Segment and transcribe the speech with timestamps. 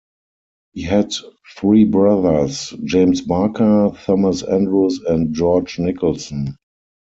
[0.73, 1.13] He had
[1.55, 6.55] three brothers, James Barker, Thomas Andrews and George Nicholson.